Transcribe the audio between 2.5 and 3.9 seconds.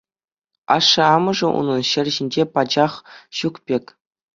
пачах ҫук пек.